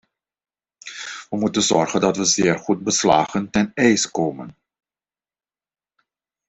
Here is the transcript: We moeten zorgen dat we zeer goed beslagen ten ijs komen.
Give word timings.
We 1.29 1.37
moeten 1.37 1.61
zorgen 1.61 2.01
dat 2.01 2.17
we 2.17 2.25
zeer 2.25 2.57
goed 2.59 2.83
beslagen 2.83 3.49
ten 3.49 3.71
ijs 3.73 4.11
komen. 4.11 4.57